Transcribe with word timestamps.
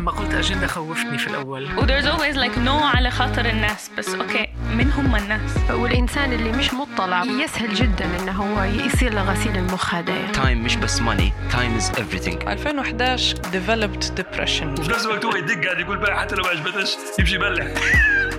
لما 0.00 0.10
قلت 0.10 0.34
اجنده 0.34 0.66
خوفتني 0.66 1.18
في 1.18 1.26
الأول. 1.26 1.64
و 1.78 1.86
there's 1.86 2.04
always 2.04 2.36
like 2.36 2.56
no 2.66 2.96
على 2.96 3.10
خاطر 3.10 3.44
الناس 3.46 3.90
بس 3.98 4.08
okay 4.08 4.48
من 4.74 4.92
هم 4.92 5.16
الناس. 5.16 5.50
والإنسان 5.70 6.32
اللي 6.32 6.52
مش 6.52 6.74
مطلع 6.74 7.24
يسهل 7.24 7.74
جدا 7.74 8.04
إنه 8.20 8.32
هو 8.32 8.62
يصير 8.64 9.14
له 9.14 9.22
غسيل 9.22 9.56
المخ 9.56 9.94
هذا 9.94 10.12
يعني. 10.12 10.32
time 10.32 10.64
مش 10.64 10.76
بس 10.76 11.00
money 11.00 11.32
time 11.52 11.76
is 11.76 11.90
everything. 11.90 12.48
2011 12.48 13.36
developed 13.36 14.04
depression. 14.20 14.80
وفي 14.80 14.90
نفس 14.90 15.06
الوقت 15.06 15.24
هو 15.24 15.36
يدق 15.36 15.64
قاعد 15.64 15.80
يقول 15.80 15.98
بقى 15.98 16.20
حتى 16.20 16.34
لو 16.34 16.42
ما 16.44 16.48
عجبتش 16.50 16.96
يمشي 17.18 17.34
يبلع. 17.34 17.66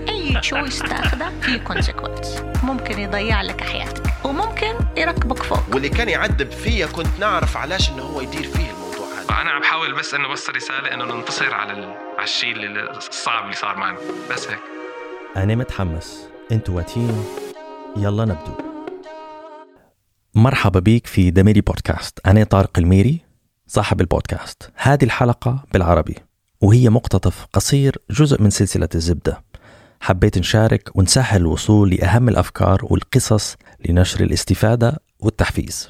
أي 0.10 0.40
choice 0.42 0.80
تاخده 0.80 1.32
فيه 1.42 1.58
consequence 1.58 2.44
ممكن 2.64 3.00
يضيع 3.00 3.42
لك 3.42 3.62
حياتك 3.64 4.04
وممكن 4.24 4.74
يركبك 4.98 5.44
فوق. 5.44 5.64
واللي 5.74 5.90
كان 5.90 6.10
يعذب 6.10 6.52
فيا 6.52 6.86
كنت 6.86 7.20
نعرف 7.20 7.58
علاش 7.58 7.90
إنه 7.90 8.04
هو 8.04 8.22
يدير 8.22 8.44
فيه 8.44 8.81
الموضوع 9.32 9.42
هذا 9.42 9.42
أنا 9.42 9.52
عم 9.52 9.62
بحاول 9.62 10.00
بس 10.00 10.14
إنه 10.14 10.28
بس 10.28 10.50
رسالة 10.50 10.94
إنه 10.94 11.06
ننتصر 11.06 11.54
على. 11.54 11.72
على 12.18 12.24
الشيء 12.24 12.56
الصعب 13.10 13.44
اللي 13.44 13.56
صار 13.56 13.76
معنا. 13.76 13.98
بس 14.32 14.48
هيك. 14.48 14.60
أنا 15.38 15.56
متحمس. 15.56 16.30
أنتوا 16.52 16.76
واتين. 16.76 17.26
يلا 17.98 18.26
نبدو. 18.26 18.54
مرحبا 20.36 20.80
بيك 20.80 21.08
في 21.08 21.32
دميري 21.32 21.62
بودكاست 21.62 22.20
أنا 22.26 22.44
طارق 22.44 22.80
الميري 22.80 23.22
صاحب 23.68 24.02
البودكاست. 24.02 24.72
هذه 24.76 25.04
الحلقة 25.04 25.64
بالعربي 25.74 26.16
وهي 26.62 26.90
مقتطف 26.90 27.46
قصير 27.54 27.98
جزء 28.10 28.42
من 28.42 28.50
سلسلة 28.50 28.90
الزبدة. 28.96 29.44
حبيت 30.02 30.38
نشارك 30.38 30.90
ونسهل 30.96 31.42
الوصول 31.42 31.90
لأهم 31.90 32.30
الأفكار 32.30 32.80
والقصص 32.84 33.58
لنشر 33.86 34.22
الاستفادة 34.24 35.00
والتحفيز. 35.20 35.90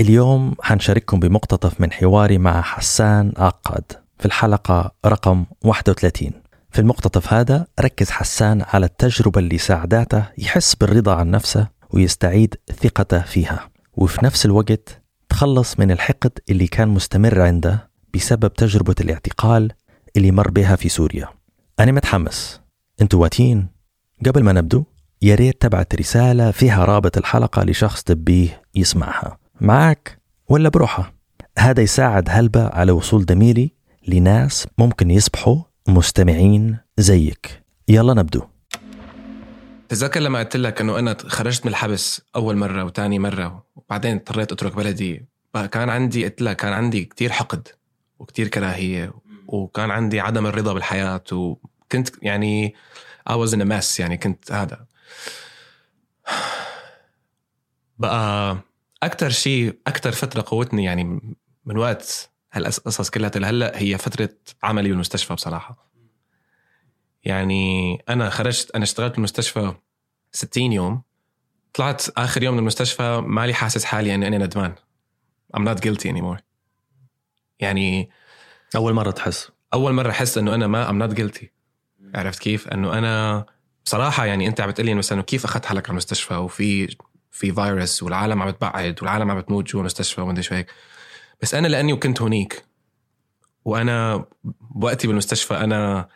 اليوم 0.00 0.54
حنشارككم 0.62 1.20
بمقتطف 1.20 1.80
من 1.80 1.92
حواري 1.92 2.38
مع 2.38 2.62
حسان 2.62 3.32
عقاد. 3.36 3.92
في 4.18 4.26
الحلقة 4.26 4.94
رقم 5.06 5.44
31 5.64 6.32
في 6.70 6.78
المقتطف 6.78 7.32
هذا 7.32 7.66
ركز 7.80 8.10
حسان 8.10 8.62
على 8.72 8.86
التجربة 8.86 9.40
اللي 9.40 9.58
ساعدته 9.58 10.24
يحس 10.38 10.74
بالرضا 10.74 11.14
عن 11.14 11.30
نفسه 11.30 11.68
ويستعيد 11.90 12.54
ثقته 12.82 13.20
فيها. 13.20 13.70
وفي 13.92 14.24
نفس 14.24 14.46
الوقت 14.46 15.02
تخلص 15.28 15.78
من 15.78 15.90
الحقد 15.90 16.38
اللي 16.50 16.66
كان 16.66 16.88
مستمر 16.88 17.40
عنده 17.40 17.90
بسبب 18.14 18.54
تجربة 18.54 18.94
الاعتقال 19.00 19.72
اللي 20.16 20.30
مر 20.30 20.50
بها 20.50 20.76
في 20.76 20.88
سوريا. 20.88 21.28
أنا 21.80 21.92
متحمس. 21.92 22.60
أنتوا 23.02 23.20
واتين 23.22 23.68
قبل 24.26 24.42
ما 24.42 24.52
نبدو 24.52 24.84
يا 25.22 25.34
ريت 25.34 25.62
تبعت 25.62 25.94
رسالة 25.94 26.50
فيها 26.50 26.84
رابط 26.84 27.18
الحلقة 27.18 27.64
لشخص 27.64 28.02
تبيه 28.02 28.62
يسمعها. 28.74 29.39
معك 29.60 30.18
ولا 30.48 30.68
بروحها 30.68 31.12
هذا 31.58 31.82
يساعد 31.82 32.28
هلبة 32.30 32.68
على 32.68 32.92
وصول 32.92 33.24
ضميري 33.24 33.72
لناس 34.08 34.66
ممكن 34.78 35.10
يصبحوا 35.10 35.62
مستمعين 35.88 36.78
زيك. 36.98 37.62
يلا 37.88 38.14
نبدو. 38.14 38.42
تتذكر 39.88 40.20
لما 40.20 40.38
قلت 40.38 40.56
لك 40.56 40.80
إنه 40.80 40.98
أنا 40.98 41.16
خرجت 41.26 41.66
من 41.66 41.70
الحبس 41.70 42.22
أول 42.36 42.56
مرة 42.56 42.84
وتاني 42.84 43.18
مرة 43.18 43.66
وبعدين 43.76 44.16
اضطريت 44.16 44.52
أترك 44.52 44.76
بلدي. 44.76 45.26
كان 45.72 45.88
عندي 45.88 46.24
قلت 46.24 46.42
لك 46.42 46.56
كان 46.56 46.72
عندي 46.72 47.04
كتير 47.04 47.32
حقد 47.32 47.68
وكتير 48.18 48.48
كراهية 48.48 49.12
وكان 49.46 49.90
عندي 49.90 50.20
عدم 50.20 50.46
الرضا 50.46 50.72
بالحياة 50.72 51.24
وكنت 51.32 52.08
يعني 52.22 52.74
I 53.30 53.32
was 53.32 53.52
in 53.52 53.60
a 53.60 53.64
mess 53.64 54.00
يعني 54.00 54.16
كنت 54.16 54.52
هذا. 54.52 54.86
بقى 57.98 58.58
أكثر 59.02 59.30
شيء 59.30 59.78
أكثر 59.86 60.12
فترة 60.12 60.44
قوتني 60.46 60.84
يعني 60.84 61.04
من 61.64 61.76
وقت 61.76 62.30
هالقصص 62.52 63.10
كلها 63.10 63.30
لهلأ 63.36 63.78
هي 63.78 63.98
فترة 63.98 64.28
عملي 64.62 64.88
بالمستشفى 64.88 65.34
بصراحة. 65.34 65.90
يعني 67.24 67.94
أنا 68.08 68.30
خرجت 68.30 68.70
أنا 68.74 68.84
اشتغلت 68.84 69.14
بالمستشفى 69.14 69.74
60 70.32 70.72
يوم 70.72 71.02
طلعت 71.74 72.08
آخر 72.08 72.42
يوم 72.42 72.54
من 72.54 72.60
المستشفى 72.60 73.22
مالي 73.26 73.54
حاسس 73.54 73.84
حالي 73.84 74.14
اني 74.14 74.26
أنا 74.26 74.38
ندمان. 74.38 74.74
I'm 75.56 75.60
not 75.60 75.80
guilty 75.80 76.12
anymore. 76.12 76.40
يعني 77.60 78.10
أول 78.76 78.92
مرة 78.92 79.10
تحس؟ 79.10 79.50
أول 79.74 79.92
مرة 79.92 80.10
أحس 80.10 80.38
إنه 80.38 80.54
أنا 80.54 80.66
ما 80.66 80.88
I'm 80.88 81.10
not 81.10 81.16
guilty. 81.16 81.44
عرفت 82.14 82.38
كيف؟ 82.38 82.68
إنه 82.68 82.98
أنا 82.98 83.46
بصراحة 83.84 84.26
يعني 84.26 84.46
أنت 84.46 84.60
عم 84.60 84.70
بتقلي 84.70 84.94
مثلا 84.94 85.22
كيف 85.22 85.44
أخذت 85.44 85.66
حالك 85.66 85.84
على 85.84 85.90
المستشفى؟ 85.90 86.34
وفي 86.34 86.96
في 87.30 87.52
فيروس 87.52 88.02
والعالم 88.02 88.42
عم 88.42 88.50
بتبعد 88.50 88.96
والعالم 89.02 89.30
عم 89.30 89.40
بتموت 89.40 89.70
جوا 89.70 89.80
المستشفى 89.80 90.20
ومدري 90.20 90.42
شو 90.42 90.54
هيك. 90.54 90.66
بس 91.42 91.54
أنا 91.54 91.68
لأني 91.68 91.92
وكنت 91.92 92.22
هونيك 92.22 92.64
وأنا 93.64 94.24
بوقتي 94.70 95.06
بالمستشفى 95.06 95.54
أنا 95.54 96.08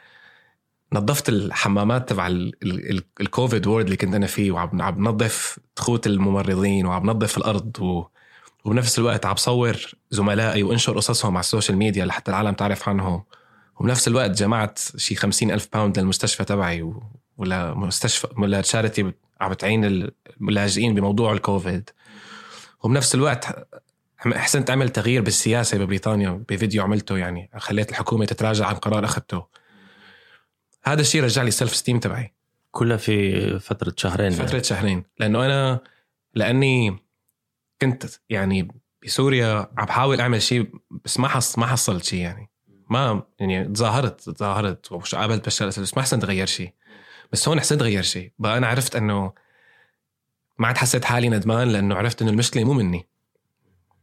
نظفت 0.93 1.29
الحمامات 1.29 2.09
تبع 2.09 2.27
ال- 2.27 2.53
ال- 2.63 2.91
ال- 2.91 3.05
الكوفيد 3.21 3.67
وورد 3.67 3.85
اللي 3.85 3.97
كنت 3.97 4.15
أنا 4.15 4.27
فيه 4.27 4.51
وعم 4.53 4.83
عم 4.83 5.19
تخوت 5.77 6.07
الممرضين 6.07 6.87
وعم 6.87 7.03
بنظف 7.03 7.39
الأرض 7.39 7.81
و 7.81 8.05
وبنفس 8.65 8.99
الوقت 8.99 9.27
عم 9.27 9.35
بصور 9.35 9.77
زملائي 10.11 10.63
وانشر 10.63 10.97
قصصهم 10.97 11.37
على 11.37 11.41
ال 11.41 11.46
social 11.46 11.79
media 11.79 12.05
لحتى 12.05 12.31
العالم 12.31 12.53
تعرف 12.53 12.89
عنهم. 12.89 13.25
وبنفس 13.81 14.09
الوقت 14.09 14.31
جمعت 14.31 14.79
شي 14.97 15.15
خمسين 15.15 15.51
ألف 15.51 15.69
pound 15.73 15.99
للمستشفى 15.99 16.45
تبعي 16.45 16.83
و... 16.83 17.03
ولا 17.37 17.75
مستشفى 17.75 18.29
ولا 18.39 18.61
charity 18.61 19.13
عم 19.41 19.51
بتعين 19.51 19.85
اللاجئين 20.41 20.95
بموضوع 20.95 21.33
الكوفيد. 21.33 21.91
وبنفس 22.83 23.15
الوقت 23.15 23.69
حسنت 24.19 24.71
اعمل 24.71 24.89
تغيير 24.89 25.23
بالسياسة 25.23 25.79
ببريطانيا 25.79 26.45
بفيديو 26.49 26.83
عملته 26.83 27.19
يعني 27.19 27.51
خليت 27.57 27.91
الحكومة 27.91 28.25
تتراجع 28.25 28.67
عن 28.67 28.75
قرار 28.75 29.05
أخذته. 29.05 29.47
هذا 30.85 31.01
الشيء 31.01 31.25
رجع 31.25 31.43
لي 31.43 31.49
ال 31.49 31.54
self 31.54 31.75
esteem 31.75 31.99
تبعي. 31.99 32.35
كلها 32.71 32.97
في 32.97 33.59
فترة 33.59 33.95
شهرين 33.97 34.31
فترة 34.31 34.63
شهرين. 34.63 35.05
لأنه 35.19 35.47
أنا 35.47 35.81
لأني 36.35 36.99
كنت 37.81 38.07
يعني 38.29 38.69
بسوريا 39.05 39.71
عم 39.79 39.87
بحاول 39.87 40.21
أعمل 40.21 40.43
شيء 40.43 40.71
بس 41.05 41.21
ما 41.21 41.29
حص 41.29 41.59
ما 41.59 41.67
حصلت 41.67 42.05
شيء 42.05 42.21
يعني. 42.21 42.51
ما 42.91 43.23
يعني 43.41 43.65
تظاهرت 43.65 44.31
تظاهرت 44.31 44.93
وقابلت 44.93 45.47
بشار 45.47 45.69
الأسد 45.69 45.83
بس 45.83 45.97
ما 45.97 46.03
حسنت 46.03 46.25
أغير 46.25 46.47
شيء 46.47 46.73
بس 47.35 47.49
هون 47.49 47.61
حسنت 47.61 47.83
أغير 47.83 48.03
شيء 48.03 48.33
بقى 48.39 48.59
أنا 48.59 48.67
عرفت 48.67 48.97
إنه 48.97 49.33
ما 50.59 50.67
عاد 50.67 50.79
حسيت 50.79 51.05
حالي 51.05 51.29
ندمان 51.29 51.69
لأنه 51.69 51.95
عرفت 51.95 52.23
إنه 52.23 52.31
المشكلة 52.31 52.65
مو 52.65 52.73
مني. 52.73 53.09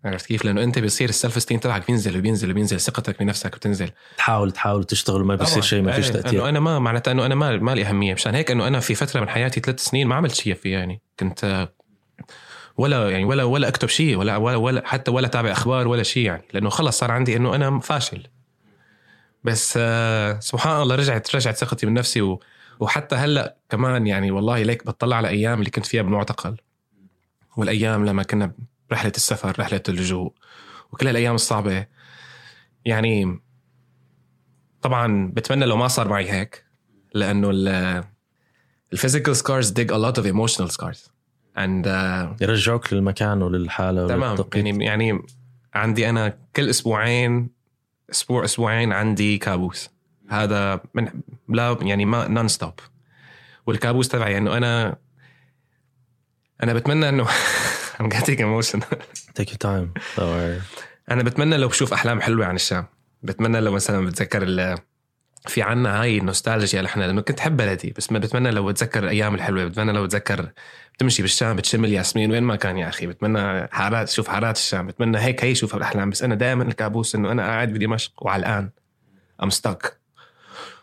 عرفت 0.05 0.25
كيف؟ 0.25 0.45
لأنه 0.45 0.63
أنت 0.63 0.79
بيصير 0.79 1.09
السلف 1.09 1.41
ستيم 1.41 1.59
تبعك 1.59 1.87
بينزل 1.87 2.17
وبينزل 2.17 2.51
وبينزل 2.51 2.79
ثقتك 2.79 3.19
بنفسك 3.19 3.55
بتنزل. 3.55 3.89
تحاول 4.17 4.51
تحاول 4.51 4.83
تشتغل 4.83 5.21
وما 5.21 5.35
بيصير. 5.35 5.61
شيء 5.61 5.81
ما 5.81 5.91
فيش 5.91 6.05
إيه، 6.05 6.13
تأثير. 6.13 6.39
إنه 6.39 6.49
أنا 6.49 6.59
ما 6.59 6.79
معناتها 6.79 7.11
إنه 7.11 7.25
أنا 7.25 7.35
ما 7.35 7.57
ما 7.57 7.75
لي 7.75 7.85
أهمية. 7.85 8.13
مشان 8.13 8.35
هيك 8.35 8.51
إنه 8.51 8.67
أنا 8.67 8.79
في 8.79 8.95
فترة 8.95 9.19
من 9.19 9.29
حياتي 9.29 9.59
ثلاث 9.59 9.79
سنين 9.79 10.07
ما 10.07 10.15
عملت 10.15 10.35
شيء 10.35 10.53
فيها 10.53 10.79
يعني. 10.79 11.01
كنت 11.19 11.69
ولا 12.77 13.09
يعني 13.09 13.25
ولا 13.25 13.43
ولا 13.43 13.67
أكتب 13.67 13.87
شيء 13.87 14.17
ولا 14.17 14.37
ولا, 14.37 14.55
ولا 14.55 14.87
حتى 14.87 15.11
ولا 15.11 15.27
تابع 15.27 15.51
أخبار 15.51 15.87
ولا 15.87 16.03
شيء 16.03 16.25
يعني. 16.25 16.43
لأنه 16.53 16.69
خلص 16.69 16.99
صار 16.99 17.11
عندي 17.11 17.35
إنه 17.37 17.55
أنا 17.55 17.79
فاشل. 17.79 18.27
بس 19.43 19.73
آه، 19.77 20.39
سبحان 20.39 20.81
الله 20.81 20.95
رجعت 20.95 21.35
رجعت 21.35 21.57
ثقتي 21.57 21.85
من 21.85 21.93
نفسي 21.93 22.21
و 22.21 22.41
وحتى 22.81 23.15
هلأ 23.15 23.57
كمان 23.69 24.07
يعني 24.07 24.31
والله 24.31 24.63
ليك 24.63 24.85
بتطلع 24.85 25.15
على 25.15 25.27
أيام 25.27 25.59
اللي 25.59 25.69
كنت 25.69 25.85
فيها 25.85 26.01
بالمعتقل 26.01 26.57
والأيام 27.57 28.05
لما 28.05 28.23
كنا 28.23 28.53
برحلة 28.89 29.11
السفر 29.15 29.59
رحلة 29.59 29.81
اللجوء 29.89 30.33
وكل 30.91 31.07
هالأيام 31.07 31.35
الصعبة. 31.35 31.85
يعني 32.85 33.39
طبعا 34.81 35.31
بتمنى 35.33 35.65
لو 35.65 35.77
ما 35.77 35.87
صار 35.87 36.07
معي 36.07 36.31
هيك 36.31 36.65
لأنه 37.13 37.49
ال 38.93 38.98
physical 38.98 39.35
scars 39.35 39.73
a 39.73 39.83
lot 39.83 40.17
of 40.17 40.25
emotional 40.25 40.69
scars. 40.69 41.09
And 41.57 41.85
uh, 41.85 42.41
يرجعوك 42.41 42.93
للمكان 42.93 43.41
وللحالة 43.41 44.07
تمام. 44.07 44.37
يعني 44.55 44.85
يعني 44.85 45.19
عندي 45.73 46.09
أنا 46.09 46.37
كل 46.55 46.69
أسبوعين 46.69 47.49
أسبوع 48.11 48.45
أسبوعين 48.45 48.93
عندي 48.93 49.37
كابوس. 49.37 49.89
هذا 50.31 50.81
من 50.93 51.07
لا 51.49 51.77
يعني 51.81 52.05
ما 52.05 52.27
non-stop 52.27 52.73
والكابوس 53.65 54.07
تبعي 54.07 54.37
انه 54.37 54.57
أنا 54.57 54.95
أنا 56.63 56.73
بتمنى 56.73 57.09
انه 57.09 57.27
I'm 58.01 58.09
getting 58.09 58.39
emotional. 58.39 58.95
Take 59.39 59.49
your 59.51 59.61
time. 59.67 59.87
Don't 60.15 60.19
worry. 60.19 60.61
أنا 61.11 61.23
بتمنى 61.23 61.57
لو 61.57 61.67
بشوف 61.67 61.93
أحلام 61.93 62.21
حلوة 62.21 62.45
عن 62.45 62.55
الشام. 62.55 62.85
بتمنى 63.23 63.59
لو 63.61 63.71
مثلا 63.71 64.05
بتذكر 64.05 64.43
ال- 64.43 64.77
في 65.47 65.61
عنا 65.61 66.01
هاي 66.01 66.17
النوستالجيا 66.17 66.85
إحنا 66.85 67.03
لأنه 67.03 67.21
كنت 67.21 67.39
حب 67.39 67.57
بلدي 67.57 67.93
بس 67.97 68.11
ما 68.11 68.19
بتمنى 68.19 68.51
لو 68.51 68.65
بتذكر 68.67 69.03
الأيام 69.03 69.35
الحلوة 69.35 69.65
بتمنى 69.65 69.91
لو 69.91 70.03
بتذكر 70.03 70.51
بتمشي 70.93 71.21
بالشام 71.21 71.55
بتشم 71.55 71.85
الياسمين 71.85 72.31
وين 72.31 72.43
ما 72.43 72.55
كان 72.55 72.77
يا 72.77 72.89
أخي. 72.89 73.07
بتمنى 73.07 73.67
حارات 73.71 74.09
شوف 74.09 74.27
حارات 74.27 74.55
الشام. 74.57 74.87
بتمنى 74.87 75.17
هيك 75.17 75.43
هي 75.43 75.55
شوف 75.55 75.75
الاحلام 75.75 76.09
بس 76.09 76.23
أنا 76.23 76.35
دائما 76.35 76.63
الكابوس 76.63 77.15
إنه 77.15 77.31
أنا 77.31 77.43
قاعد 77.43 77.73
بدمشق 77.73 78.11
وعلقان. 78.25 78.69
ام 79.43 79.49
ستك 79.49 80.00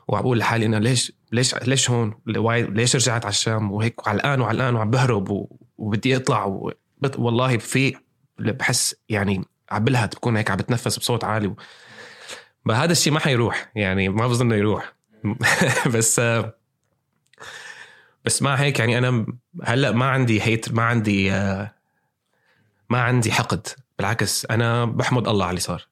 وعم 0.08 0.22
بقول 0.22 0.38
لحالي 0.38 0.66
إنه 0.66 0.78
ليش 0.78 1.12
ليش 1.32 1.54
ليش 1.54 1.90
هون؟ 1.90 2.14
ليش 2.26 2.96
رجعت 2.96 3.24
على 3.24 3.32
الشام؟ 3.32 3.72
وهيك 3.72 4.06
وعلقان 4.06 4.40
وعلقان 4.40 4.74
وعم 4.74 4.90
بهرب 4.90 5.48
وبدي 5.78 6.16
أطلع 6.16 6.44
و... 6.44 6.72
والله 7.18 7.58
في 7.58 7.94
بحس 8.38 8.94
يعني 9.08 9.44
عم 9.70 9.84
بلهت 9.84 10.16
بكون 10.16 10.36
هيك 10.36 10.50
عم 10.50 10.56
بتنفس 10.56 10.98
بصوت 10.98 11.24
عالي 11.24 11.46
و... 11.46 11.56
هذا 12.72 12.92
الشيء 12.92 13.12
ما 13.12 13.20
حيروح 13.20 13.72
يعني 13.74 14.08
ما 14.08 14.26
بظن 14.26 14.52
يروح. 14.52 14.94
بس 15.94 16.20
بس 18.24 18.42
مع 18.42 18.54
هيك 18.54 18.78
يعني 18.78 18.98
أنا 18.98 19.26
هلأ 19.64 19.92
ما 19.92 20.04
عندي 20.04 20.42
هيت 20.42 20.72
ما 20.72 20.82
عندي 20.82 21.30
ما 22.90 23.00
عندي 23.00 23.32
حقد. 23.32 23.66
بالعكس 23.98 24.46
أنا 24.46 24.84
بحمد 24.84 25.28
الله 25.28 25.44
على 25.44 25.50
اللي 25.50 25.60
صار. 25.60 25.88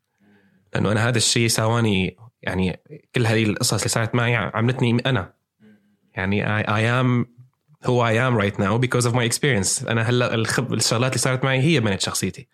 لأنه 0.74 0.92
أنا 0.92 1.08
هذا 1.08 1.16
الشيء 1.16 1.48
سواني 1.48 2.16
يعني 2.46 2.80
كل 3.14 3.26
هذه 3.26 3.44
القصص 3.44 3.74
اللي 3.74 3.88
صارت 3.88 4.14
معي 4.14 4.36
عملتني 4.36 5.02
أنا. 5.06 5.32
يعني 6.14 6.64
I 6.64 7.02
am 7.02 7.26
who 7.86 8.00
I 8.00 8.14
am 8.16 8.42
right 8.42 8.58
now 8.58 8.78
because 8.78 9.06
of 9.06 9.14
my 9.14 9.24
experience. 9.24 9.88
أنا 9.88 10.02
هلا 10.02 10.34
الخب 10.34 10.74
الشغلات 10.74 11.12
اللي 11.12 11.22
صارت 11.22 11.44
معي 11.44 11.60
هي 11.60 11.80
بنت 11.80 12.00
شخصيتي. 12.00 12.48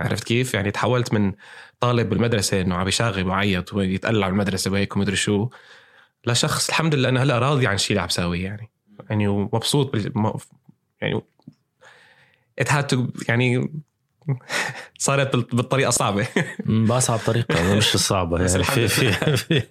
عرفت 0.00 0.24
كيف؟ 0.24 0.54
يعني 0.54 0.70
تحولت 0.70 1.12
من 1.12 1.32
طالب 1.80 2.08
بالمدرسة 2.08 2.60
إنه 2.60 2.74
عم 2.74 2.84
بيشاغب 2.84 3.26
ويعيط 3.26 3.74
ويتقلع 3.74 4.28
بالمدرسة 4.28 4.70
وهيك 4.70 4.96
ومدري 4.96 5.16
شو 5.16 5.48
لشخص 6.26 6.68
الحمد 6.68 6.94
لله 6.94 7.08
أنا 7.08 7.22
هلا 7.22 7.38
راضي 7.38 7.66
عن 7.66 7.74
الشيء 7.74 7.90
اللي 7.90 8.00
عم 8.00 8.06
بساويه 8.06 8.44
يعني. 8.44 8.70
يعني 9.10 9.28
ومبسوط 9.28 9.92
بال... 9.92 10.12
يعني 11.00 11.20
it 12.60 12.68
had 12.68 12.84
to 12.94 13.28
يعني 13.28 13.70
صارت 14.98 15.36
بالطريقة 15.36 15.90
صعبة. 15.90 16.26
باصعب 16.66 17.18
طريقة 17.18 17.74
مش 17.76 17.94
الصعبه 17.94 18.38
يعني 18.38 18.64
في 18.64 18.88
في 18.88 19.12
في, 19.36 19.62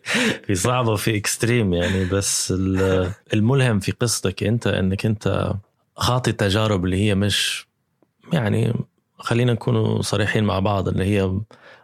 في 0.45 0.55
صعبة 0.55 0.91
وفي 0.91 1.17
اكستريم 1.17 1.73
يعني 1.73 2.05
بس 2.05 2.53
الملهم 3.33 3.79
في 3.79 3.91
قصتك 3.91 4.43
أنت 4.43 4.67
إنك 4.67 5.05
أنت 5.05 5.53
خاطي 5.95 6.31
التجارب 6.31 6.85
اللي 6.85 6.97
هي 6.97 7.15
مش 7.15 7.67
يعني 8.33 8.73
خلينا 9.19 9.53
نكون 9.53 10.01
صريحين 10.01 10.43
مع 10.43 10.59
بعض 10.59 10.87
اللي 10.87 11.05
هي 11.05 11.31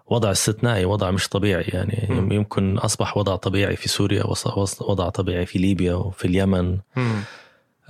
وضع 0.08 0.32
استثنائي 0.32 0.86
وضع 0.86 1.12
مش 1.12 1.30
طبيعي 1.30 1.64
يعني. 1.64 2.08
م. 2.10 2.32
يمكن 2.32 2.78
أصبح 2.78 3.18
وضع 3.18 3.36
طبيعي 3.36 3.76
في 3.76 3.90
سوريا 3.90 4.24
وضع 4.82 5.10
طبيعي 5.10 5.46
في 5.46 5.60
ليبيا 5.60 5.94
وفي 5.94 6.26
اليمن. 6.26 6.78
م. 6.96 7.22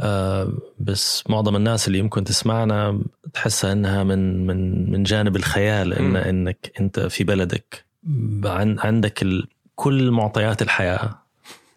آه 0.04 0.54
بس 0.80 1.24
معظم 1.30 1.56
الناس 1.56 1.88
اللي 1.88 2.00
يمكن 2.00 2.24
تسمعنا 2.24 3.02
تحسها 3.34 3.72
إنها 3.72 4.04
من 4.04 4.48
من 4.48 4.92
من 4.92 5.04
جانب 5.04 5.36
الخيال 5.36 6.04
م. 6.04 6.16
إنك 6.18 6.72
أنت 6.80 7.00
في 7.00 7.24
بلدك 7.24 7.86
عندك 8.80 9.26
كل 9.76 10.12
معطيات 10.12 10.62
الحياة 10.62 11.24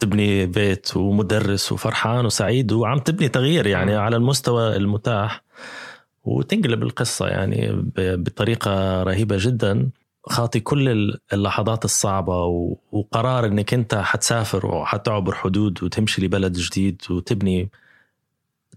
تبني 0.00 0.46
بيت 0.46 0.96
ومدرس 0.96 1.72
وفرحان 1.72 2.26
وسعيد 2.26 2.72
وعم 2.72 2.98
تبني 2.98 3.28
تغيير 3.28 3.66
يعني. 3.66 3.94
على 3.94 4.16
المستوى 4.16 4.76
المتاح 4.76 5.42
وتنقلب 6.24 6.82
القصة 6.82 7.28
يعني 7.28 7.84
بطريقة 7.96 9.02
رهيبة 9.02 9.36
جدا 9.40 9.90
خاطي 10.28 10.60
كل 10.60 11.14
اللحظات 11.32 11.84
الصعبة 11.84 12.44
وقرار 12.92 13.46
إنك 13.46 13.74
أنت 13.74 13.94
حتسافر 13.94 14.66
وحتعبر 14.66 15.34
حدود 15.34 15.82
وتمشي 15.82 16.22
لبلد 16.22 16.52
جديد 16.52 17.02
وتبني 17.10 17.70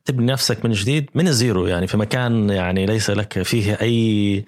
تبني 0.05 0.31
نفسك 0.31 0.65
من 0.65 0.71
جديد 0.71 1.09
من 1.15 1.27
الزيرو 1.27 1.67
يعني 1.67 1.87
في 1.87 1.97
مكان 1.97 2.49
يعني 2.49 2.85
ليس 2.85 3.09
لك 3.09 3.41
فيه 3.41 3.77
أي 3.81 4.45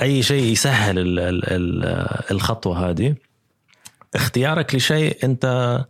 أي 0.00 0.22
شيء 0.22 0.52
يسهل 0.52 0.98
ال 0.98 1.18
ال 1.18 1.44
ال 1.44 1.84
الخطوة 2.30 2.90
هذه. 2.90 3.14
اختيارك 4.14 4.74
لشيء 4.74 5.16
أنت 5.24 5.84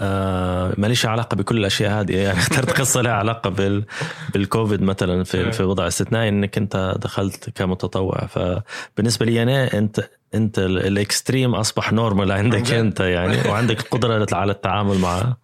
آه 0.00 0.74
ماليش 0.78 1.06
علاقة 1.06 1.34
بكل 1.34 1.56
الأشياء 1.56 2.00
هذه. 2.00 2.16
يعني 2.16 2.38
اخترت 2.44 2.80
قصة 2.80 3.00
لها 3.00 3.12
علاقة 3.12 3.50
بال 3.50 3.84
بالكوفيد 4.32 4.82
مثلا 4.82 5.24
في 5.24 5.52
في 5.52 5.62
وضع 5.62 5.86
استثنائي 5.86 6.28
إنك 6.28 6.58
أنت 6.58 6.94
دخلت 6.98 7.50
كمتطوع. 7.50 8.26
فبالنسبة 8.26 9.26
لي 9.26 9.42
أنا 9.42 9.78
أنت 9.78 10.08
أنت 10.34 10.58
ال 10.58 10.70
extreme 10.70 11.54
أصبح 11.54 11.92
normal 11.92 12.32
عندك 12.32 12.72
أنت 12.72 13.00
يعني 13.00 13.48
وعندك 13.48 13.82
قدرة 13.82 14.26
على 14.32 14.52
التعامل 14.52 14.98
معه. 14.98 15.36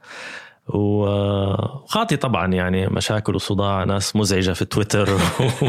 وخاطي 1.91 2.17
طبعا 2.17 2.47
يعني 2.47 2.87
مشاكل 2.87 3.35
وصداع 3.35 3.85
ناس 3.85 4.17
مزعجة 4.17 4.53
في 4.53 4.65
تويتر 4.65 5.11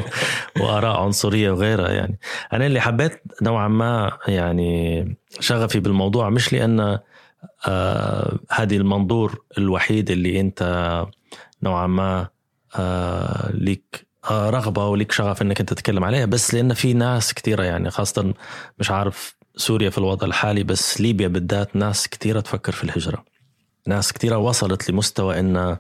وآراء 0.62 1.02
عنصرية 1.02 1.52
وغيرها 1.52 1.90
يعني. 1.90 2.20
أنا 2.54 2.66
اللي 2.66 2.82
حبيت 2.82 3.22
نوعا 3.42 3.68
ما 3.68 4.18
يعني 4.28 5.18
شغفي 5.40 5.80
بالموضوع 5.80 6.30
مش 6.30 6.54
لأن 6.54 7.00
آه 7.68 8.40
هذه 8.52 8.78
المنظور 8.78 9.42
الوحيد 9.58 10.12
اللي 10.12 10.40
أنت 10.40 10.64
نوعا 11.64 11.88
ما 11.88 12.28
آه 12.76 13.52
ليك 13.54 14.08
آه 14.32 14.50
رغبة 14.50 14.88
وليك 14.88 15.12
شغف 15.12 15.42
أنك 15.42 15.60
أنت 15.60 15.74
تتكلم 15.74 16.04
عليها 16.04 16.26
بس 16.26 16.54
لأن 16.54 16.74
في 16.74 16.94
ناس 16.94 17.34
كثيرة 17.34 17.64
يعني 17.64 17.90
خاصة 17.90 18.34
مش 18.80 18.92
عارف 18.92 19.36
سوريا 19.56 19.90
في 19.90 19.98
الوضع 19.98 20.28
الحالي 20.28 20.64
بس 20.64 21.02
ليبيا 21.02 21.28
بالذات 21.28 21.76
ناس 21.76 22.08
كثيرة 22.08 22.40
تفكر 22.40 22.72
في 22.72 22.84
الهجرة. 22.84 23.31
ناس 23.88 24.14
كثيرة 24.14 24.38
وصلت 24.38 24.90
لمستوى 24.90 25.40
إن 25.40 25.78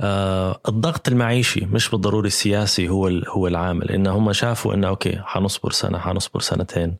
آه 0.00 0.60
الضغط 0.68 1.08
المعيشي 1.08 1.66
مش 1.66 1.88
بالضروري 1.88 2.26
السياسي 2.26 2.88
هو 2.88 3.08
هو 3.08 3.46
العامل. 3.46 3.90
إن 3.90 4.06
هم 4.06 4.32
شافوا 4.32 4.74
انه 4.74 4.88
okay 4.88 5.18
حنصبر 5.24 5.70
سنة 5.72 5.98
حنصبر 5.98 6.40
سنتين. 6.40 6.96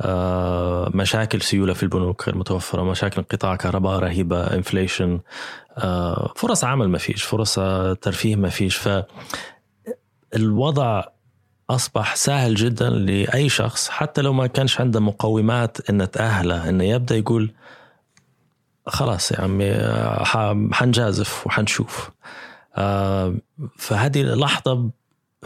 آه 0.00 0.90
مشاكل 0.94 1.42
سيولة 1.42 1.72
في 1.72 1.82
البنوك 1.82 2.26
غير 2.28 2.38
متوفرة 2.38 2.82
مشاكل 2.82 3.16
انقطاع 3.18 3.56
كهرباء 3.56 3.98
رهيبة 3.98 4.42
inflation 4.54 5.20
آه 5.78 6.32
فرص 6.36 6.64
عمل 6.64 6.88
ما 6.88 6.98
فيش 6.98 7.22
فرص 7.22 7.54
ترفيه 8.00 8.36
ما 8.36 8.48
فيش. 8.48 8.76
ف 8.76 9.02
الوضع 10.36 11.04
أصبح 11.70 12.16
سهل 12.16 12.54
جدا 12.54 12.90
لأي 12.90 13.48
شخص 13.48 13.88
حتى 13.88 14.22
لو 14.22 14.32
ما 14.32 14.46
كانش 14.46 14.80
عنده 14.80 15.00
مقومات 15.00 15.90
انه 15.90 16.04
تأهله 16.04 16.68
انه 16.68 16.84
يبدأ 16.84 17.16
يقول 17.16 17.50
خلاص 18.88 19.32
يا 19.32 19.40
عمي 19.40 19.74
حنجازف 20.72 21.46
وحنشوف. 21.46 22.10
آه، 22.76 23.34
فهذه 23.76 24.22
لحظة 24.22 24.90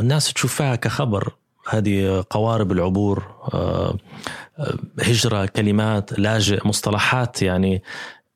الناس 0.00 0.32
تشوفها 0.32 0.76
كخبر 0.76 1.32
هذه 1.68 2.24
قوارب 2.30 2.72
العبور 2.72 3.24
آه، 3.54 3.98
هجرة 5.00 5.46
كلمات 5.46 6.18
لاجئ 6.18 6.68
مصطلحات 6.68 7.42
يعني 7.42 7.82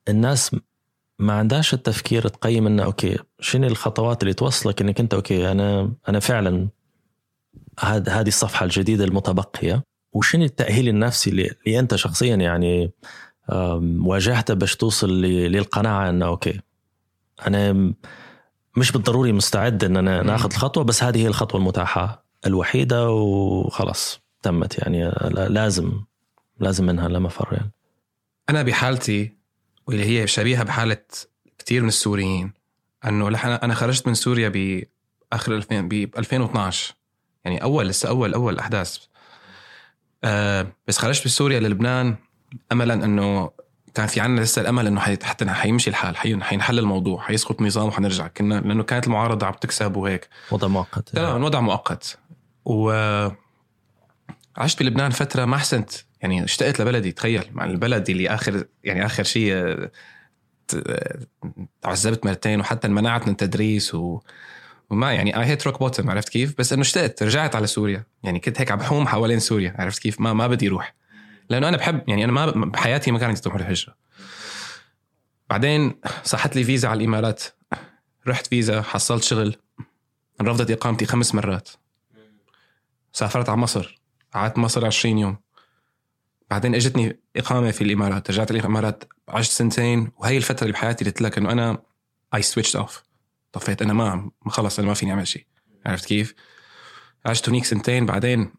الناس 0.08 0.56
ما 1.18 1.32
عندهاش 1.32 1.74
التفكير 1.74 2.28
تقيم 2.28 2.66
إنه 2.66 2.84
okay 2.84 3.18
شنو 3.40 3.66
الخطوات 3.66 4.22
اللي 4.22 4.34
توصلك 4.34 4.80
إنك 4.80 5.00
أنت 5.00 5.14
okay 5.14 5.52
أنا 5.52 5.92
أنا 6.08 6.20
فعلا 6.20 6.68
هذه 7.80 8.28
الصفحة 8.28 8.64
الجديدة 8.64 9.04
المتبقية. 9.04 9.82
وشنو 10.12 10.44
التأهيل 10.44 10.88
النفسي 10.88 11.30
اللي 11.30 11.78
انت 11.78 11.94
شخصيا 11.94 12.36
يعني 12.36 12.92
واجهته 13.48 14.54
باش 14.54 14.76
توصل 14.76 15.20
للقناعة 15.22 16.08
إنه 16.08 16.26
أوكي 16.26 16.60
أنا 17.46 17.92
مش 18.76 18.92
بالضروري 18.92 19.32
مستعد 19.32 19.84
إن 19.84 19.96
أنا 19.96 20.22
ناخذ 20.22 20.50
الخطوة 20.52 20.84
بس 20.84 21.02
هذه 21.02 21.22
هي 21.22 21.26
الخطوة 21.26 21.60
المتاحة 21.60 22.24
الوحيدة 22.46 23.10
وخلاص 23.10 24.20
تمت 24.42 24.78
يعني 24.78 25.12
لازم 25.30 26.00
لازم 26.60 26.86
منها 26.86 27.08
لا 27.08 27.18
مفر 27.18 27.48
يعني. 27.52 27.70
أنا 28.50 28.62
بحالتي 28.62 29.36
واللي 29.86 30.04
هي 30.04 30.26
شبيهة 30.26 30.62
بحالة 30.64 31.02
كثير 31.58 31.82
من 31.82 31.88
السوريين 31.88 32.52
إنه 33.04 33.28
أنا 33.44 33.74
خرجت 33.74 34.06
من 34.06 34.14
سوريا 34.14 34.48
باخر 34.48 35.56
2000 35.56 35.80
ب 35.80 35.92
2012 35.92 36.94
يعني 37.44 37.62
أول 37.62 37.88
لسه 37.88 38.08
اول 38.08 38.34
أول 38.34 38.58
أحداث 38.58 38.98
أه 40.24 40.66
بس 40.88 40.98
خرجت 40.98 41.24
بسوريا 41.24 41.60
للبنان 41.60 42.16
املا 42.72 42.94
إنه 42.94 43.50
كان 43.94 44.06
في 44.06 44.20
عنا 44.20 44.40
لسه 44.40 44.62
الأمل 44.62 44.86
إنه 44.86 45.00
حتى 45.00 45.46
حيمشي 45.46 45.90
الحال 45.90 46.16
حينحل 46.16 46.78
الموضوع 46.78 47.20
حيسقط 47.20 47.62
نظام 47.62 47.88
وحنرجع. 47.88 48.26
كنا 48.26 48.54
لأنه 48.54 48.82
كانت 48.82 49.06
المعارضة 49.06 49.46
عم 49.46 49.52
تكسب 49.52 49.96
وهيك. 49.96 50.28
وضع 50.50 50.68
مؤقت. 50.68 51.14
لا 51.14 51.34
وضع 51.34 51.60
مؤقت. 51.60 52.18
و 52.64 52.90
عشت 54.56 54.82
بلبنان 54.82 55.10
فترة 55.10 55.44
ما 55.44 55.56
حسنت. 55.56 55.90
يعني 56.20 56.44
اشتقت 56.44 56.80
لبلدي 56.80 57.12
تخيل. 57.12 57.44
مع 57.52 57.64
البلد 57.64 58.10
اللي 58.10 58.28
اخر 58.28 58.64
يعني 58.84 59.06
آخر 59.06 59.22
شيء 59.22 59.76
تعذبت 61.82 62.26
مرتين 62.26 62.60
وحتى 62.60 62.86
انمنعت 62.86 63.26
من 63.26 63.32
التدريس 63.32 63.94
و... 63.94 64.20
وما 64.90 65.12
يعني 65.12 65.38
اي 65.40 65.44
هيت 65.44 65.66
روك 65.66 65.78
بوتم 65.78 66.10
عرفت 66.10 66.28
كيف؟ 66.28 66.54
بس 66.58 66.72
إنه 66.72 66.82
اشتقت 66.82 67.22
رجعت 67.22 67.56
على 67.56 67.66
سوريا. 67.66 68.04
يعني 68.22 68.40
كنت 68.40 68.60
هيك 68.60 68.70
عم 68.70 68.78
بحوم 68.78 69.06
حوالين 69.06 69.38
سوريا 69.38 69.74
عرفت 69.78 70.02
كيف؟ 70.02 70.20
ما 70.20 70.32
ما 70.32 70.46
بدي 70.46 70.68
أروح 70.68 70.94
لأنه 71.50 71.68
أنا 71.68 71.76
بحب 71.76 72.08
يعني 72.08 72.24
أنا 72.24 72.32
ما 72.32 72.66
بحياتي 72.66 73.10
ما 73.10 73.18
كان 73.18 73.28
عندي 73.28 73.40
طموح 73.40 73.56
الهجره 73.56 73.94
بعدين 75.50 76.00
صحت 76.24 76.56
لي 76.56 76.64
فيزا 76.64 76.88
على 76.88 76.98
الامارات 76.98 77.42
رحت 78.26 78.46
فيزا 78.46 78.82
حصلت 78.82 79.22
شغل. 79.22 79.56
انرفضت 80.40 80.70
إقامتي 80.70 81.06
خمس 81.06 81.34
مرات. 81.34 81.68
سافرت 83.12 83.48
على 83.48 83.58
مصر. 83.58 84.00
قعدت 84.34 84.58
مصر 84.58 84.86
20 84.86 85.18
يوم. 85.18 85.36
بعدين 86.50 86.74
إجتني 86.74 87.20
إقامة 87.36 87.70
في 87.70 87.84
الامارات 87.84 88.30
رجعت 88.30 88.50
الامارات 88.50 89.04
عشت 89.28 89.52
سنتين. 89.52 90.12
وهي 90.18 90.36
الفترة 90.36 90.62
اللي 90.62 90.72
بحياتي 90.72 91.04
قلت 91.04 91.22
لك 91.22 91.38
إنه 91.38 91.52
أنا 91.52 91.82
اي 92.34 92.42
switch 92.42 92.76
off 92.76 93.02
طفيت. 93.52 93.82
أنا 93.82 93.92
ما 93.92 94.30
خلص 94.46 94.78
أنا 94.78 94.88
ما 94.88 94.94
فيني 94.94 95.12
أعمل 95.12 95.28
شيء. 95.28 95.46
عرفت 95.86 96.04
كيف؟ 96.04 96.34
عشت 97.26 97.48
هنيك 97.48 97.64
سنتين. 97.64 98.06
بعدين 98.06 98.52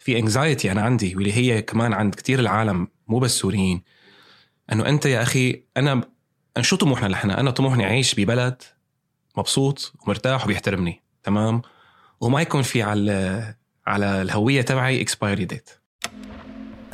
في 0.00 0.18
anxiety 0.18 0.72
أنا 0.72 0.82
عندي 0.82 1.16
واللي 1.16 1.32
هي 1.32 1.62
كمان 1.62 1.92
عند 1.92 2.14
كتير 2.14 2.38
العالم 2.40 2.88
مو 3.08 3.18
بس 3.18 3.38
سوريين. 3.38 3.82
إنه 4.72 4.88
أنت 4.88 5.06
يا 5.06 5.22
أخي 5.22 5.62
أنا 5.76 6.02
شو 6.60 6.76
طموحنا 6.76 7.08
نحن؟ 7.08 7.30
أنا 7.30 7.50
طموحي 7.50 7.84
أعيش 7.84 8.14
ببلد 8.14 8.62
مبسوط 9.36 9.92
ومرتاح 10.02 10.44
وبيحترمني 10.44 11.02
تمام؟ 11.22 11.62
وما 12.20 12.40
يكون 12.40 12.62
في 12.62 12.82
على 12.82 13.54
على 13.86 14.22
الهوية 14.22 14.62
تبعي 14.62 15.00
expiry 15.00 15.44
date 15.44 15.70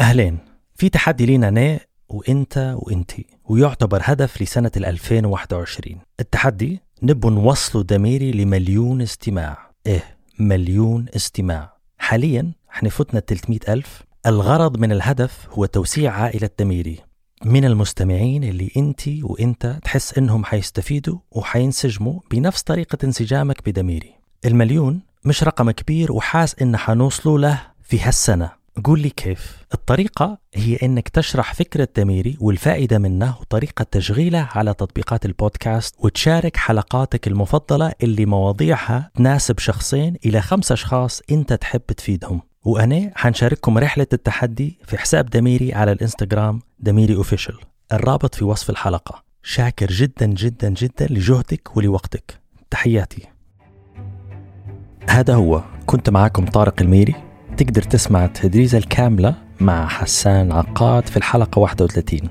أهلين 0.00 0.38
في 0.74 0.88
تحدي 0.88 1.26
لينا 1.26 1.48
أنا 1.48 1.80
وإنت 2.08 2.74
وإنتي 2.78 3.26
ويعتبر 3.44 4.00
هدف 4.02 4.42
لسنة 4.42 4.70
ال 4.76 4.84
2021 4.84 6.00
التحدي 6.20 6.80
نبو 7.02 7.30
نوصلوا 7.30 7.84
دميري 7.84 8.32
لمليون 8.32 9.02
استماع. 9.02 9.70
إيه 9.86 10.16
مليون 10.38 11.06
استماع. 11.16 11.76
حاليا 11.98 12.52
إحنا 12.76 12.88
فتنا 12.88 13.20
300 13.20 13.58
ألف. 13.68 14.02
الغرض 14.26 14.78
من 14.78 14.92
الهدف 14.92 15.48
هو 15.50 15.66
توسيع 15.66 16.12
عائلة 16.12 16.50
دميري. 16.58 16.98
من 17.44 17.64
المستمعين 17.64 18.44
اللي 18.44 18.70
انتي 18.76 19.20
وانت 19.22 19.78
تحس 19.84 20.18
انهم 20.18 20.44
حيستفيدوا 20.44 21.18
وحينسجموا 21.30 22.20
بنفس 22.30 22.62
طريقة 22.62 22.98
انسجامك 23.04 23.68
بدميري. 23.68 24.14
المليون 24.44 25.00
مش 25.24 25.44
رقم 25.44 25.70
كبير 25.70 26.12
وحاس 26.12 26.56
إن 26.62 26.76
حنوصلوا 26.76 27.38
له 27.38 27.62
في 27.82 28.00
هالسنة. 28.00 28.50
قول 28.84 29.00
لي 29.00 29.10
كيف. 29.10 29.56
الطريقة 29.74 30.38
هي 30.54 30.76
إنك 30.82 31.08
تشرح 31.08 31.54
فكرة 31.54 31.88
دميري 31.96 32.36
والفائدة 32.40 32.98
منه 32.98 33.36
وطريقة 33.40 33.86
تشغيله 33.90 34.48
على 34.52 34.74
تطبيقات 34.74 35.26
البودكاست 35.26 35.94
وتشارك 35.98 36.56
حلقاتك 36.56 37.26
المفضلة 37.28 37.92
اللي 38.02 38.26
مواضيعها 38.26 39.10
تناسب 39.14 39.58
شخصين 39.58 40.16
إلى 40.26 40.40
خمس 40.40 40.72
أشخاص 40.72 41.22
أنت 41.30 41.52
تحب 41.52 41.82
تفيدهم. 41.96 42.40
وأنا 42.66 43.10
حنشارككم 43.14 43.78
رحلة 43.78 44.06
التحدي 44.12 44.78
في 44.84 44.98
حساب 44.98 45.30
دميري 45.30 45.74
على 45.74 45.92
الإنستغرام 45.92 46.60
دميري 46.78 47.14
أوفيشل 47.14 47.58
الرابط 47.92 48.34
في 48.34 48.44
وصف 48.44 48.70
الحلقة. 48.70 49.22
شاكر 49.42 49.86
جدا 49.86 50.26
جدا 50.26 50.68
جدا 50.68 51.06
لجهدك 51.10 51.76
ولوقتك. 51.76 52.40
تحياتي. 52.70 53.22
هذا 55.08 55.34
هو. 55.34 55.62
كنت 55.86 56.10
معاكم 56.10 56.46
طارق 56.46 56.82
الميري. 56.82 57.14
تقدر 57.56 57.82
تسمع 57.82 58.24
التدريزة 58.24 58.78
الكاملة 58.78 59.34
مع 59.60 59.88
حسان 59.88 60.52
عقاد 60.52 61.08
في 61.08 61.16
الحلقة 61.16 61.58
31 61.58 62.28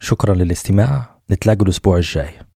شكرا 0.00 0.34
للاستماع. 0.34 1.20
نتلاقوا 1.30 1.64
الأسبوع 1.64 1.96
الجاي. 1.96 2.51